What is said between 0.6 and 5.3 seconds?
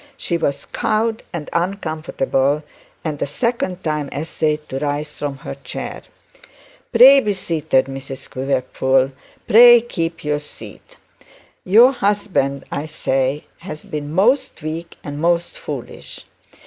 cowed and uncomfortable, and a second time essayed to rise